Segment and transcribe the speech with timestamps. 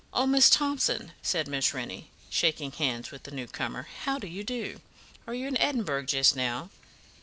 [0.11, 4.43] "Oh, Miss Thomson," said Miss Rennie, shaking hands with the new comer, "how do you
[4.43, 4.81] do?
[5.27, 6.71] Are you in Edinburgh just now?